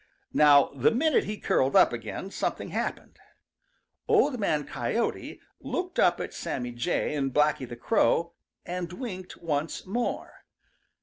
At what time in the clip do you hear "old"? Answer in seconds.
4.07-4.39